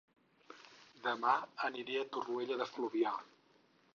Dema 1.07 1.33
aniré 1.69 1.99
a 2.01 2.07
Torroella 2.15 2.59
de 2.63 2.69
Fluvià 2.73 3.15